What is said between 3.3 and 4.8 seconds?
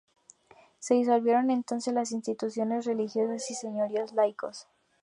y señoríos laicos.